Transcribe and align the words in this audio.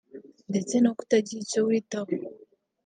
ndetse 0.49 0.75
no 0.83 0.91
kutagira 0.97 1.39
icyo 1.45 1.59
witaho 1.67 2.11